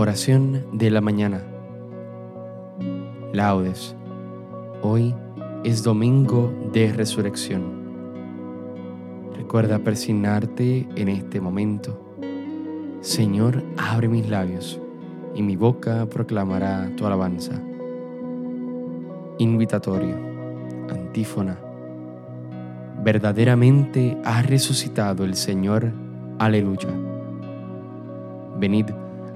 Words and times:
Oración 0.00 0.64
de 0.72 0.90
la 0.90 1.02
mañana. 1.02 1.42
Laudes. 3.34 3.94
Hoy 4.80 5.14
es 5.62 5.82
domingo 5.82 6.50
de 6.72 6.90
resurrección. 6.90 7.60
Recuerda 9.36 9.78
persignarte 9.80 10.88
en 10.96 11.08
este 11.10 11.38
momento. 11.42 12.00
Señor, 13.02 13.62
abre 13.76 14.08
mis 14.08 14.26
labios 14.30 14.80
y 15.34 15.42
mi 15.42 15.56
boca 15.56 16.06
proclamará 16.06 16.90
tu 16.96 17.04
alabanza. 17.04 17.60
Invitatorio. 19.36 20.16
Antífona. 20.88 21.60
Verdaderamente 23.04 24.16
ha 24.24 24.40
resucitado 24.40 25.24
el 25.24 25.34
Señor. 25.34 25.92
Aleluya. 26.38 26.88
Venid 28.58 28.86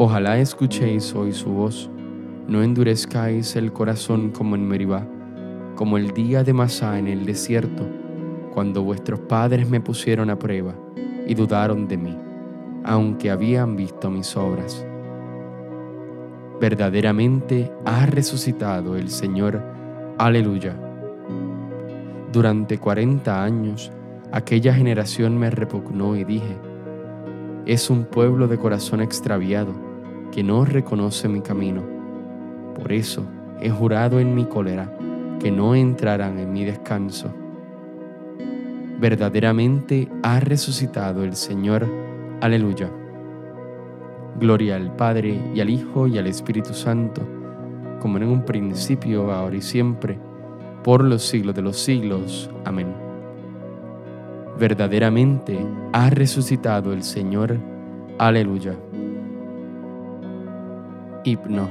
Ojalá 0.00 0.38
escuchéis 0.38 1.12
hoy 1.16 1.32
su 1.32 1.50
voz, 1.50 1.90
no 2.46 2.62
endurezcáis 2.62 3.56
el 3.56 3.72
corazón 3.72 4.30
como 4.30 4.54
en 4.54 4.64
Meribá, 4.64 5.04
como 5.74 5.98
el 5.98 6.12
día 6.12 6.44
de 6.44 6.52
Masá 6.52 7.00
en 7.00 7.08
el 7.08 7.26
desierto, 7.26 7.84
cuando 8.54 8.84
vuestros 8.84 9.18
padres 9.18 9.68
me 9.68 9.80
pusieron 9.80 10.30
a 10.30 10.38
prueba 10.38 10.76
y 11.26 11.34
dudaron 11.34 11.88
de 11.88 11.96
mí, 11.96 12.16
aunque 12.84 13.28
habían 13.28 13.74
visto 13.74 14.08
mis 14.08 14.36
obras. 14.36 14.86
Verdaderamente 16.60 17.72
ha 17.84 18.06
resucitado 18.06 18.94
el 18.94 19.10
Señor. 19.10 19.60
Aleluya. 20.16 20.76
Durante 22.32 22.78
cuarenta 22.78 23.42
años 23.42 23.90
aquella 24.30 24.72
generación 24.74 25.36
me 25.38 25.50
repugnó 25.50 26.14
y 26.14 26.22
dije, 26.22 26.56
es 27.66 27.90
un 27.90 28.04
pueblo 28.04 28.46
de 28.46 28.58
corazón 28.58 29.00
extraviado 29.00 29.87
que 30.32 30.42
no 30.42 30.64
reconoce 30.64 31.28
mi 31.28 31.40
camino. 31.40 31.82
Por 32.74 32.92
eso 32.92 33.24
he 33.60 33.70
jurado 33.70 34.20
en 34.20 34.34
mi 34.34 34.44
cólera 34.44 34.92
que 35.40 35.50
no 35.50 35.74
entrarán 35.74 36.38
en 36.38 36.52
mi 36.52 36.64
descanso. 36.64 37.32
Verdaderamente 39.00 40.08
ha 40.22 40.40
resucitado 40.40 41.22
el 41.22 41.36
Señor. 41.36 41.86
Aleluya. 42.40 42.90
Gloria 44.38 44.76
al 44.76 44.94
Padre 44.94 45.40
y 45.54 45.60
al 45.60 45.70
Hijo 45.70 46.06
y 46.06 46.18
al 46.18 46.26
Espíritu 46.26 46.74
Santo, 46.74 47.22
como 48.00 48.18
en 48.18 48.24
un 48.24 48.44
principio, 48.44 49.32
ahora 49.32 49.56
y 49.56 49.62
siempre, 49.62 50.18
por 50.84 51.02
los 51.02 51.22
siglos 51.22 51.54
de 51.54 51.62
los 51.62 51.78
siglos. 51.78 52.50
Amén. 52.64 52.88
Verdaderamente 54.58 55.58
ha 55.92 56.10
resucitado 56.10 56.92
el 56.92 57.02
Señor. 57.02 57.58
Aleluya. 58.18 58.74
Hipno. 61.24 61.68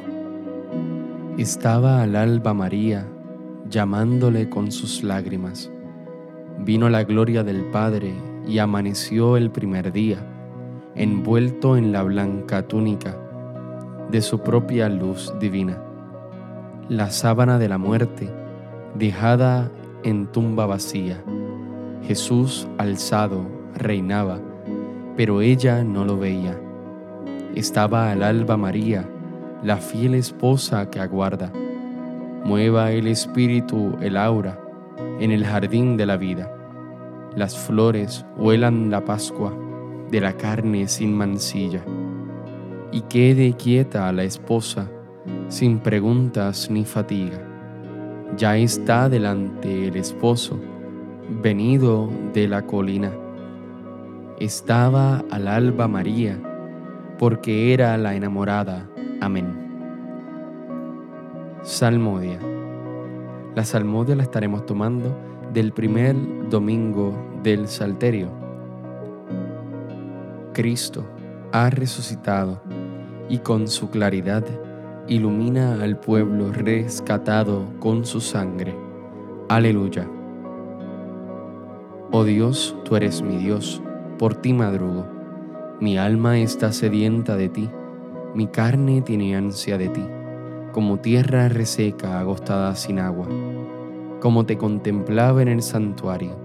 Estaba 1.37 2.01
al 2.01 2.15
alba 2.15 2.53
María, 2.53 3.07
llamándole 3.69 4.49
con 4.49 4.71
sus 4.71 5.03
lágrimas. 5.03 5.71
Vino 6.59 6.89
la 6.89 7.03
gloria 7.03 7.43
del 7.43 7.65
Padre 7.65 8.13
y 8.47 8.59
amaneció 8.59 9.37
el 9.37 9.51
primer 9.51 9.91
día, 9.91 10.17
envuelto 10.95 11.77
en 11.77 11.91
la 11.91 12.03
blanca 12.03 12.67
túnica 12.67 13.15
de 14.11 14.21
su 14.21 14.39
propia 14.39 14.89
luz 14.89 15.33
divina. 15.39 15.81
La 16.89 17.09
sábana 17.09 17.59
de 17.59 17.69
la 17.69 17.77
muerte, 17.77 18.29
dejada 18.95 19.71
en 20.03 20.27
tumba 20.27 20.65
vacía. 20.65 21.23
Jesús 22.03 22.67
alzado 22.77 23.45
reinaba, 23.75 24.39
pero 25.15 25.41
ella 25.41 25.83
no 25.83 26.05
lo 26.05 26.17
veía. 26.17 26.59
Estaba 27.55 28.11
al 28.11 28.23
alba 28.23 28.55
María, 28.55 29.09
la 29.63 29.77
fiel 29.77 30.13
esposa 30.13 30.89
que 30.89 30.99
aguarda. 30.99 31.51
Mueva 32.43 32.91
el 32.91 33.07
espíritu 33.07 33.97
el 34.01 34.15
aura 34.15 34.59
en 35.19 35.31
el 35.31 35.45
jardín 35.45 35.97
de 35.97 36.05
la 36.05 36.17
vida. 36.17 36.53
Las 37.35 37.57
flores 37.57 38.25
huelan 38.37 38.89
la 38.89 39.03
Pascua 39.03 39.53
de 40.11 40.21
la 40.21 40.33
carne 40.33 40.87
sin 40.87 41.13
mancilla. 41.13 41.83
Y 42.91 43.01
quede 43.01 43.53
quieta 43.53 44.11
la 44.11 44.23
esposa 44.23 44.89
sin 45.49 45.79
preguntas 45.79 46.69
ni 46.69 46.85
fatiga. 46.85 47.41
Ya 48.37 48.57
está 48.57 49.09
delante 49.09 49.87
el 49.87 49.95
esposo, 49.95 50.59
venido 51.41 52.09
de 52.33 52.47
la 52.47 52.65
colina. 52.65 53.11
Estaba 54.39 55.23
al 55.31 55.47
alba 55.47 55.87
María, 55.87 56.39
porque 57.17 57.73
era 57.73 57.97
la 57.97 58.15
enamorada 58.15 58.87
Amén. 59.27 59.53
Salmodia. 61.61 62.39
La 63.55 63.65
salmodia 63.65 64.15
la 64.15 64.23
estaremos 64.23 64.65
tomando 64.65 65.13
del 65.51 65.73
primer 65.73 66.15
domingo 66.49 67.11
del 67.43 67.67
Salterio. 67.67 68.29
Cristo 70.53 71.03
ha 71.51 71.69
resucitado 71.69 72.61
y 73.27 73.39
con 73.39 73.67
su 73.67 73.89
claridad 73.89 74.45
ilumina 75.09 75.83
al 75.83 75.99
pueblo 75.99 76.53
rescatado 76.53 77.65
con 77.81 78.05
su 78.05 78.21
sangre. 78.21 78.73
Aleluya. 79.49 80.07
Oh 82.13 82.23
Dios, 82.23 82.77
tú 82.85 82.95
eres 82.95 83.21
mi 83.21 83.35
Dios, 83.35 83.81
por 84.17 84.35
ti 84.35 84.53
madrugo. 84.53 85.05
Mi 85.81 85.97
alma 85.97 86.39
está 86.39 86.71
sedienta 86.71 87.35
de 87.35 87.49
ti 87.49 87.69
mi 88.35 88.47
carne 88.47 89.01
tiene 89.01 89.35
ansia 89.35 89.77
de 89.77 89.89
ti, 89.89 90.03
como 90.71 90.99
tierra 90.99 91.49
reseca 91.49 92.19
agostada 92.19 92.75
sin 92.75 92.99
agua, 92.99 93.27
como 94.19 94.45
te 94.45 94.57
contemplaba 94.57 95.41
en 95.41 95.47
el 95.47 95.61
santuario, 95.61 96.35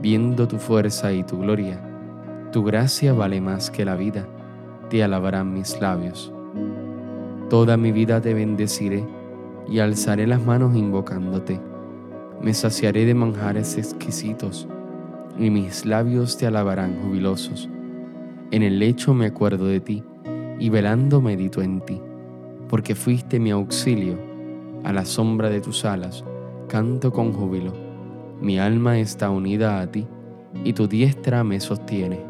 viendo 0.00 0.48
tu 0.48 0.58
fuerza 0.58 1.12
y 1.12 1.24
tu 1.24 1.38
gloria. 1.38 1.80
Tu 2.52 2.62
gracia 2.64 3.12
vale 3.12 3.40
más 3.40 3.70
que 3.70 3.84
la 3.84 3.96
vida, 3.96 4.26
te 4.88 5.02
alabarán 5.02 5.52
mis 5.52 5.80
labios. 5.80 6.32
Toda 7.50 7.76
mi 7.76 7.92
vida 7.92 8.20
te 8.20 8.32
bendeciré 8.32 9.04
y 9.68 9.80
alzaré 9.80 10.26
las 10.26 10.44
manos 10.44 10.74
invocándote. 10.74 11.60
Me 12.40 12.54
saciaré 12.54 13.04
de 13.04 13.14
manjares 13.14 13.76
exquisitos 13.76 14.68
y 15.38 15.50
mis 15.50 15.84
labios 15.84 16.38
te 16.38 16.46
alabarán 16.46 17.02
jubilosos. 17.02 17.68
En 18.52 18.62
el 18.62 18.78
lecho 18.78 19.12
me 19.12 19.26
acuerdo 19.26 19.66
de 19.66 19.80
ti 19.80 20.04
y 20.58 20.70
velando 20.70 21.20
medito 21.20 21.62
en 21.62 21.80
ti, 21.80 22.00
porque 22.68 22.94
fuiste 22.94 23.38
mi 23.38 23.50
auxilio, 23.50 24.18
a 24.84 24.92
la 24.92 25.04
sombra 25.04 25.50
de 25.50 25.60
tus 25.60 25.84
alas, 25.84 26.24
canto 26.68 27.12
con 27.12 27.32
júbilo, 27.32 27.72
mi 28.40 28.58
alma 28.58 28.98
está 28.98 29.30
unida 29.30 29.80
a 29.80 29.90
ti, 29.90 30.06
y 30.64 30.72
tu 30.72 30.86
diestra 30.86 31.44
me 31.44 31.60
sostiene. 31.60 32.20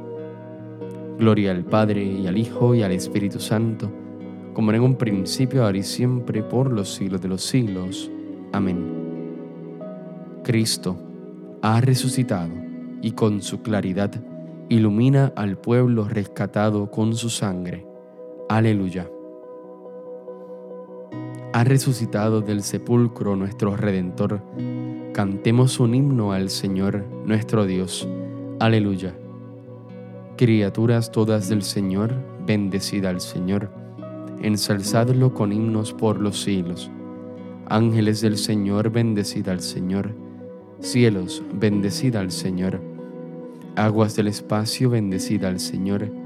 Gloria 1.18 1.52
al 1.52 1.64
Padre 1.64 2.04
y 2.04 2.26
al 2.26 2.36
Hijo 2.36 2.74
y 2.74 2.82
al 2.82 2.92
Espíritu 2.92 3.40
Santo, 3.40 3.90
como 4.52 4.72
en 4.72 4.80
un 4.80 4.96
principio, 4.96 5.64
ahora 5.64 5.78
y 5.78 5.82
siempre, 5.82 6.42
por 6.42 6.72
los 6.72 6.94
siglos 6.94 7.20
de 7.20 7.28
los 7.28 7.42
siglos. 7.42 8.10
Amén. 8.52 8.96
Cristo 10.42 10.96
ha 11.62 11.80
resucitado 11.80 12.52
y 13.02 13.12
con 13.12 13.42
su 13.42 13.62
claridad 13.62 14.12
ilumina 14.68 15.32
al 15.36 15.58
pueblo 15.58 16.08
rescatado 16.08 16.90
con 16.90 17.14
su 17.14 17.28
sangre 17.28 17.86
Aleluya. 18.48 19.10
Ha 21.52 21.64
resucitado 21.64 22.42
del 22.42 22.62
sepulcro 22.62 23.34
nuestro 23.34 23.76
Redentor. 23.76 24.40
Cantemos 25.12 25.80
un 25.80 25.96
himno 25.96 26.30
al 26.30 26.48
Señor 26.50 27.04
nuestro 27.24 27.66
Dios. 27.66 28.08
Aleluya. 28.60 29.18
Criaturas 30.36 31.10
todas 31.10 31.48
del 31.48 31.62
Señor, 31.62 32.14
bendecida 32.46 33.10
al 33.10 33.20
Señor. 33.20 33.68
Ensalzadlo 34.40 35.34
con 35.34 35.52
himnos 35.52 35.92
por 35.92 36.20
los 36.20 36.40
siglos. 36.40 36.88
Ángeles 37.68 38.20
del 38.20 38.38
Señor, 38.38 38.90
bendecida 38.90 39.50
al 39.50 39.60
Señor. 39.60 40.14
Cielos, 40.78 41.42
bendecida 41.52 42.20
al 42.20 42.30
Señor. 42.30 42.80
Aguas 43.74 44.14
del 44.14 44.28
espacio, 44.28 44.88
bendecida 44.90 45.48
al 45.48 45.58
Señor. 45.58 46.25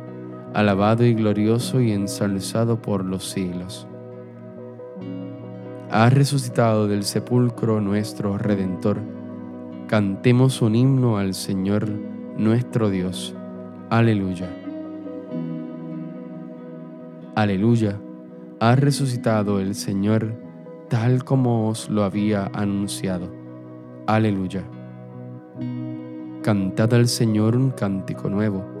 alabado 0.53 1.05
y 1.05 1.13
glorioso 1.13 1.81
y 1.81 1.91
ensalzado 1.91 2.81
por 2.81 3.05
los 3.05 3.29
siglos. 3.29 3.87
Ha 5.89 6.09
resucitado 6.09 6.87
del 6.87 7.03
sepulcro 7.03 7.81
nuestro 7.81 8.37
Redentor. 8.37 8.99
Cantemos 9.87 10.61
un 10.61 10.75
himno 10.75 11.17
al 11.17 11.33
Señor 11.33 11.89
nuestro 12.37 12.89
Dios. 12.89 13.35
Aleluya. 13.89 14.49
Aleluya. 17.35 17.99
Ha 18.59 18.75
resucitado 18.75 19.59
el 19.59 19.75
Señor 19.75 20.33
tal 20.89 21.23
como 21.23 21.67
os 21.67 21.89
lo 21.89 22.03
había 22.03 22.49
anunciado. 22.53 23.33
Aleluya. 24.07 24.63
Cantad 26.41 26.93
al 26.93 27.07
Señor 27.07 27.55
un 27.55 27.71
cántico 27.71 28.29
nuevo 28.29 28.80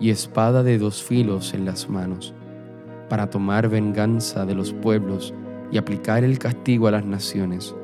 y 0.00 0.10
espada 0.10 0.62
de 0.62 0.78
dos 0.78 1.02
filos 1.02 1.54
en 1.54 1.66
las 1.66 1.88
manos, 1.88 2.34
para 3.08 3.28
tomar 3.28 3.68
venganza 3.68 4.46
de 4.46 4.54
los 4.54 4.72
pueblos 4.72 5.34
y 5.70 5.78
aplicar 5.78 6.24
el 6.24 6.38
castigo 6.38 6.88
a 6.88 6.92
las 6.92 7.04
naciones, 7.04 7.74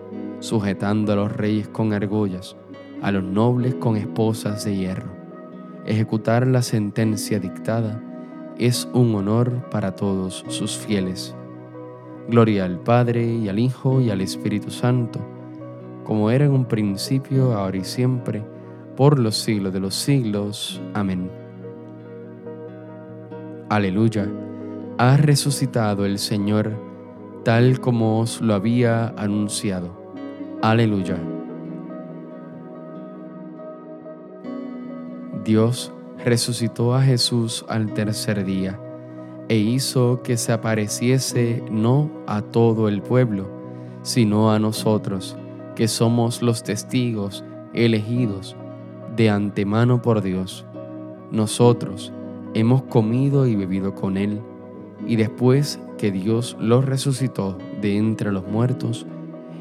sujetando 0.41 1.13
a 1.13 1.17
los 1.17 1.33
reyes 1.33 1.69
con 1.69 1.93
argollas, 1.93 2.57
a 3.03 3.13
los 3.13 3.23
nobles 3.23 3.75
con 3.75 3.97
esposas 3.97 4.65
de 4.65 4.77
hierro. 4.77 5.15
Ejecutar 5.85 6.47
la 6.47 6.63
sentencia 6.63 7.39
dictada 7.39 8.03
es 8.59 8.89
un 8.93 9.15
honor 9.15 9.69
para 9.71 9.95
todos 9.95 10.45
sus 10.49 10.77
fieles. 10.77 11.37
Gloria 12.29 12.65
al 12.65 12.81
Padre 12.81 13.25
y 13.25 13.49
al 13.49 13.59
Hijo 13.59 14.01
y 14.01 14.11
al 14.11 14.21
Espíritu 14.21 14.71
Santo, 14.71 15.21
como 16.03 16.31
era 16.31 16.47
en 16.47 16.53
un 16.53 16.65
principio, 16.65 17.53
ahora 17.53 17.77
y 17.77 17.85
siempre, 17.85 18.45
por 18.97 19.19
los 19.19 19.37
siglos 19.37 19.73
de 19.73 19.81
los 19.81 19.95
siglos. 19.95 20.81
Amén. 20.95 21.46
Aleluya, 23.69 24.29
ha 24.97 25.17
resucitado 25.17 26.07
el 26.07 26.21
Señor 26.21 26.73
tal 27.45 27.81
como 27.81 28.21
os 28.21 28.41
lo 28.41 28.55
había 28.55 29.09
anunciado. 29.17 29.91
Aleluya. 30.63 31.19
Dios 35.45 35.93
resucitó 36.25 36.95
a 36.95 37.03
Jesús 37.03 37.65
al 37.69 37.93
tercer 37.93 38.45
día 38.45 38.81
e 39.49 39.57
hizo 39.57 40.23
que 40.23 40.37
se 40.37 40.53
apareciese 40.53 41.65
no 41.69 42.09
a 42.29 42.43
todo 42.43 42.89
el 42.89 43.03
pueblo, 43.03 43.51
sino 44.03 44.53
a 44.53 44.61
nosotros, 44.61 45.37
que 45.75 45.89
somos 45.89 46.41
los 46.41 46.63
testigos 46.63 47.45
elegidos 47.75 48.57
de 49.17 49.29
antemano 49.29 50.03
por 50.03 50.23
Dios. 50.23 50.65
Nosotros, 51.33 52.13
hemos 52.59 52.85
comido 52.85 53.47
y 53.47 53.55
bebido 53.55 53.95
con 53.95 54.17
Él, 54.17 54.41
y 55.07 55.17
después 55.17 55.79
que 55.99 56.11
Dios 56.11 56.57
lo 56.59 56.81
resucitó 56.81 57.59
de 57.83 57.99
entre 57.99 58.33
los 58.33 58.49
muertos, 58.49 59.07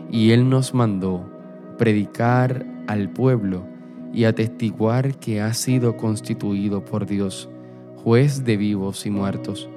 y 0.10 0.32
Él 0.32 0.50
nos 0.50 0.74
mandó 0.74 1.30
predicar 1.78 2.66
al 2.88 3.10
pueblo 3.10 3.64
y 4.14 4.24
atestiguar 4.24 5.16
que 5.16 5.42
ha 5.42 5.54
sido 5.54 5.98
constituido 5.98 6.86
por 6.86 7.06
Dios, 7.06 7.50
juez 7.98 8.46
de 8.46 8.56
vivos 8.56 9.06
y 9.06 9.10
muertos. 9.10 9.70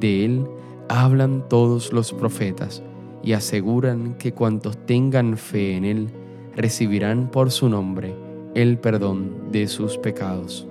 De 0.00 0.24
Él 0.24 0.46
hablan 0.88 1.46
todos 1.50 1.92
los 1.92 2.14
profetas 2.14 2.82
y 3.22 3.34
aseguran 3.34 4.14
que 4.14 4.32
cuantos 4.32 4.78
tengan 4.86 5.36
fe 5.36 5.76
en 5.76 5.84
Él 5.84 6.08
recibirán 6.56 7.30
por 7.30 7.50
su 7.50 7.68
nombre 7.68 8.14
el 8.54 8.78
perdón 8.78 9.50
de 9.52 9.68
sus 9.68 9.98
pecados. 9.98 10.67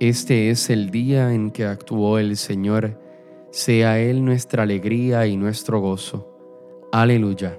Este 0.00 0.48
es 0.48 0.70
el 0.70 0.90
día 0.90 1.34
en 1.34 1.50
que 1.50 1.66
actuó 1.66 2.18
el 2.18 2.38
Señor, 2.38 2.98
sea 3.50 3.98
Él 3.98 4.24
nuestra 4.24 4.62
alegría 4.62 5.26
y 5.26 5.36
nuestro 5.36 5.78
gozo. 5.78 6.26
Aleluya. 6.90 7.58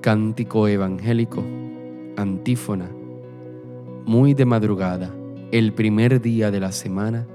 Cántico 0.00 0.68
evangélico, 0.68 1.44
antífona. 2.16 2.90
Muy 4.06 4.32
de 4.32 4.46
madrugada, 4.46 5.14
el 5.52 5.74
primer 5.74 6.22
día 6.22 6.50
de 6.50 6.60
la 6.60 6.72
semana, 6.72 7.26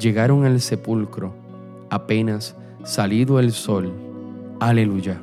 llegaron 0.00 0.44
al 0.44 0.60
sepulcro, 0.60 1.34
apenas 1.90 2.56
salido 2.84 3.40
el 3.40 3.50
sol. 3.50 3.92
Aleluya. 4.60 5.20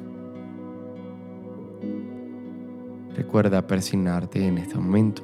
Recuerda 3.16 3.66
persignarte 3.66 4.46
en 4.46 4.58
este 4.58 4.76
momento. 4.76 5.24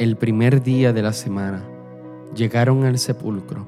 el 0.00 0.16
primer 0.16 0.62
día 0.62 0.94
de 0.94 1.02
la 1.02 1.12
semana, 1.12 1.62
llegaron 2.34 2.84
al 2.84 2.98
sepulcro, 2.98 3.66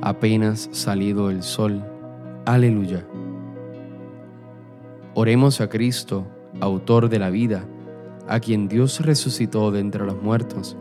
apenas 0.00 0.70
salido 0.72 1.28
el 1.28 1.42
sol. 1.42 1.84
Aleluya. 2.46 3.04
Oremos 5.12 5.60
a 5.60 5.68
Cristo, 5.68 6.24
autor 6.58 7.10
de 7.10 7.18
la 7.18 7.28
vida, 7.28 7.66
a 8.26 8.40
quien 8.40 8.66
Dios 8.66 9.04
resucitó 9.04 9.70
de 9.70 9.80
entre 9.80 10.06
los 10.06 10.22
muertos, 10.22 10.74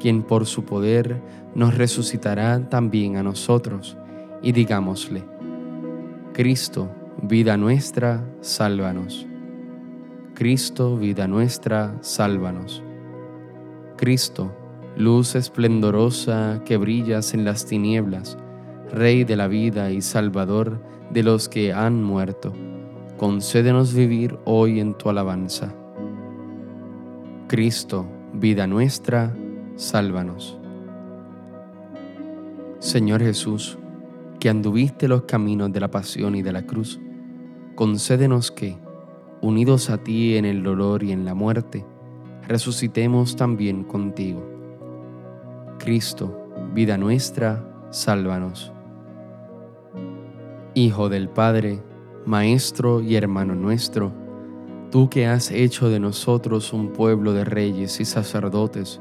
quien 0.00 0.22
por 0.22 0.46
su 0.46 0.64
poder 0.64 1.20
nos 1.54 1.76
resucitará 1.76 2.66
también 2.70 3.18
a 3.18 3.22
nosotros, 3.22 3.98
y 4.40 4.52
digámosle, 4.52 5.22
Cristo, 6.32 6.88
vida 7.20 7.58
nuestra, 7.58 8.24
sálvanos. 8.40 9.26
Cristo, 10.32 10.96
vida 10.96 11.28
nuestra, 11.28 11.94
sálvanos. 12.00 12.82
Cristo, 13.98 14.54
luz 14.96 15.34
esplendorosa 15.34 16.62
que 16.64 16.76
brillas 16.76 17.34
en 17.34 17.44
las 17.44 17.66
tinieblas, 17.66 18.38
Rey 18.92 19.24
de 19.24 19.36
la 19.36 19.48
vida 19.48 19.90
y 19.90 20.00
Salvador 20.00 20.80
de 21.10 21.24
los 21.24 21.48
que 21.48 21.72
han 21.72 22.02
muerto, 22.02 22.52
concédenos 23.16 23.92
vivir 23.92 24.38
hoy 24.44 24.78
en 24.78 24.94
tu 24.94 25.10
alabanza. 25.10 25.74
Cristo, 27.48 28.06
vida 28.32 28.68
nuestra, 28.68 29.36
sálvanos. 29.74 30.56
Señor 32.78 33.20
Jesús, 33.20 33.78
que 34.38 34.48
anduviste 34.48 35.08
los 35.08 35.22
caminos 35.22 35.72
de 35.72 35.80
la 35.80 35.90
pasión 35.90 36.36
y 36.36 36.42
de 36.42 36.52
la 36.52 36.62
cruz, 36.62 37.00
concédenos 37.74 38.52
que, 38.52 38.78
unidos 39.42 39.90
a 39.90 39.98
ti 39.98 40.36
en 40.36 40.44
el 40.44 40.62
dolor 40.62 41.02
y 41.02 41.10
en 41.10 41.24
la 41.24 41.34
muerte, 41.34 41.84
resucitemos 42.48 43.36
también 43.36 43.84
contigo. 43.84 44.42
Cristo, 45.78 46.48
vida 46.74 46.96
nuestra, 46.96 47.64
sálvanos. 47.90 48.72
Hijo 50.74 51.08
del 51.08 51.28
Padre, 51.28 51.82
Maestro 52.24 53.00
y 53.00 53.16
hermano 53.16 53.54
nuestro, 53.54 54.12
tú 54.90 55.08
que 55.08 55.26
has 55.26 55.50
hecho 55.50 55.88
de 55.88 56.00
nosotros 56.00 56.72
un 56.72 56.92
pueblo 56.92 57.32
de 57.32 57.44
reyes 57.44 58.00
y 58.00 58.04
sacerdotes, 58.04 59.00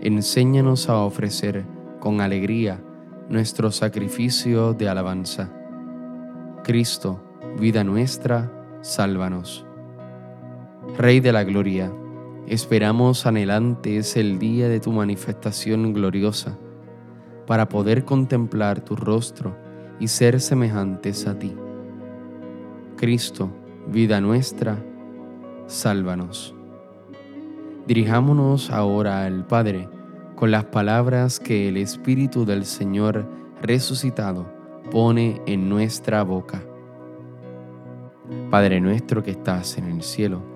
enséñanos 0.00 0.88
a 0.88 0.96
ofrecer 0.98 1.64
con 2.00 2.20
alegría 2.20 2.82
nuestro 3.28 3.70
sacrificio 3.70 4.72
de 4.72 4.88
alabanza. 4.88 5.52
Cristo, 6.64 7.22
vida 7.58 7.84
nuestra, 7.84 8.50
sálvanos. 8.80 9.66
Rey 10.96 11.20
de 11.20 11.32
la 11.32 11.44
Gloria, 11.44 11.92
Esperamos 12.50 13.26
anhelantes 13.26 14.16
el 14.16 14.40
día 14.40 14.68
de 14.68 14.80
tu 14.80 14.90
manifestación 14.90 15.92
gloriosa, 15.92 16.58
para 17.46 17.68
poder 17.68 18.04
contemplar 18.04 18.80
tu 18.80 18.96
rostro 18.96 19.56
y 20.00 20.08
ser 20.08 20.40
semejantes 20.40 21.28
a 21.28 21.38
ti. 21.38 21.54
Cristo, 22.96 23.50
vida 23.86 24.20
nuestra, 24.20 24.84
sálvanos. 25.68 26.52
Dirijámonos 27.86 28.70
ahora 28.70 29.26
al 29.26 29.46
Padre 29.46 29.88
con 30.34 30.50
las 30.50 30.64
palabras 30.64 31.38
que 31.38 31.68
el 31.68 31.76
Espíritu 31.76 32.44
del 32.44 32.64
Señor 32.64 33.28
resucitado 33.62 34.52
pone 34.90 35.40
en 35.46 35.68
nuestra 35.68 36.24
boca. 36.24 36.64
Padre 38.50 38.80
nuestro 38.80 39.22
que 39.22 39.30
estás 39.30 39.78
en 39.78 39.84
el 39.84 40.02
cielo, 40.02 40.49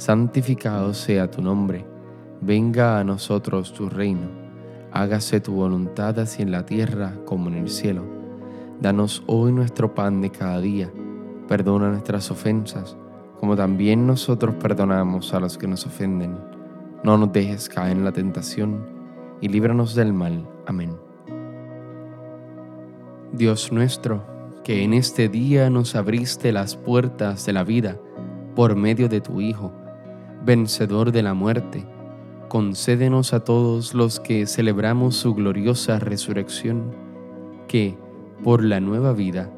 santificado 0.00 0.94
sea 0.94 1.30
tu 1.30 1.42
nombre, 1.42 1.84
venga 2.40 2.98
a 2.98 3.04
nosotros 3.04 3.74
tu 3.74 3.90
reino, 3.90 4.28
hágase 4.92 5.40
tu 5.40 5.52
voluntad 5.52 6.18
así 6.18 6.40
en 6.40 6.50
la 6.52 6.64
tierra 6.64 7.12
como 7.26 7.50
en 7.50 7.56
el 7.56 7.68
cielo. 7.68 8.04
Danos 8.80 9.22
hoy 9.26 9.52
nuestro 9.52 9.94
pan 9.94 10.22
de 10.22 10.30
cada 10.30 10.58
día, 10.58 10.90
perdona 11.46 11.90
nuestras 11.90 12.30
ofensas, 12.30 12.96
como 13.38 13.56
también 13.56 14.06
nosotros 14.06 14.54
perdonamos 14.54 15.34
a 15.34 15.40
los 15.40 15.58
que 15.58 15.66
nos 15.66 15.84
ofenden. 15.84 16.34
No 17.04 17.18
nos 17.18 17.30
dejes 17.30 17.68
caer 17.68 17.98
en 17.98 18.04
la 18.04 18.12
tentación, 18.12 18.86
y 19.42 19.48
líbranos 19.48 19.94
del 19.94 20.14
mal. 20.14 20.48
Amén. 20.66 20.96
Dios 23.32 23.70
nuestro, 23.70 24.22
que 24.64 24.82
en 24.82 24.94
este 24.94 25.28
día 25.28 25.68
nos 25.68 25.94
abriste 25.94 26.52
las 26.52 26.74
puertas 26.74 27.44
de 27.44 27.52
la 27.52 27.64
vida 27.64 27.98
por 28.56 28.76
medio 28.76 29.08
de 29.10 29.20
tu 29.20 29.42
Hijo, 29.42 29.72
vencedor 30.44 31.12
de 31.12 31.22
la 31.22 31.34
muerte, 31.34 31.84
concédenos 32.48 33.32
a 33.32 33.44
todos 33.44 33.94
los 33.94 34.20
que 34.20 34.46
celebramos 34.46 35.16
su 35.16 35.34
gloriosa 35.34 35.98
resurrección, 35.98 36.94
que, 37.68 37.96
por 38.42 38.64
la 38.64 38.80
nueva 38.80 39.12
vida 39.12 39.50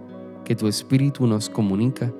que 0.44 0.56
tu 0.56 0.68
Espíritu 0.68 1.26
nos 1.26 1.48
comunica, 1.48 2.12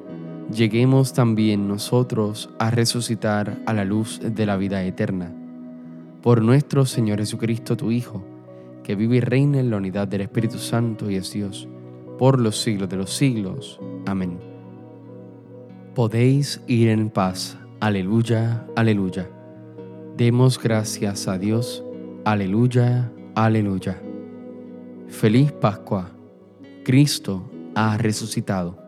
lleguemos 0.53 1.13
también 1.13 1.69
nosotros 1.69 2.51
a 2.59 2.71
resucitar 2.71 3.61
a 3.67 3.73
la 3.73 3.85
luz 3.85 4.21
de 4.23 4.47
la 4.47 4.57
vida 4.57 4.83
eterna. 4.85 5.35
Por 6.23 6.43
nuestro 6.43 6.87
Señor 6.87 7.19
Jesucristo, 7.19 7.77
tu 7.77 7.91
Hijo, 7.91 8.25
que 8.83 8.95
vive 8.95 9.17
y 9.17 9.21
reina 9.21 9.61
en 9.61 9.71
la 9.71 9.77
unidad 9.77 10.09
del 10.09 10.23
Espíritu 10.23 10.59
Santo 10.59 11.11
y 11.11 11.17
es 11.17 11.33
Dios, 11.33 11.69
por 12.19 12.41
los 12.41 12.61
siglos 12.61 12.89
de 12.89 12.97
los 12.97 13.11
siglos. 13.11 13.81
Amén. 14.07 14.39
Podéis 15.95 16.63
ir 16.67 16.89
en 16.89 17.11
paz 17.11 17.59
Aleluya, 17.83 18.65
aleluya. 18.77 19.29
Demos 20.17 20.57
gracias 20.57 21.27
a 21.27 21.37
Dios. 21.37 21.83
Aleluya, 22.25 23.11
aleluya. 23.35 24.01
Feliz 25.09 25.51
Pascua. 25.51 26.13
Cristo 26.85 27.51
ha 27.75 27.99
resucitado. 27.99 28.82